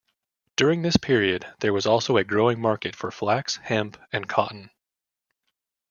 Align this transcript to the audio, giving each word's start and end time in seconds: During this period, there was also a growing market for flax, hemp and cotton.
During 0.55 0.81
this 0.81 0.97
period, 0.97 1.45
there 1.59 1.73
was 1.73 1.85
also 1.85 2.17
a 2.17 2.23
growing 2.23 2.59
market 2.59 2.95
for 2.95 3.11
flax, 3.11 3.57
hemp 3.57 3.97
and 4.11 4.27
cotton. 4.27 4.71